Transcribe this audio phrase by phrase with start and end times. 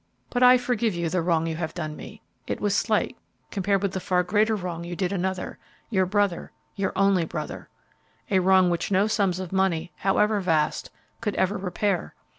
[0.31, 2.23] But I forgive you the wrong you have done me.
[2.47, 3.15] It was slight
[3.51, 5.59] compared with the far greater wrong you did another,
[5.91, 7.69] your brother your only brother!
[8.31, 10.89] A wrong which no sums of money, however vast,
[11.21, 12.15] could ever repair.